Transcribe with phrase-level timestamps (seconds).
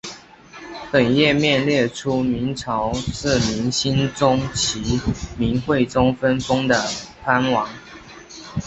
[0.91, 4.99] 本页面列出明朝自明兴宗及
[5.37, 6.81] 明惠宗分封的
[7.23, 7.69] 藩王。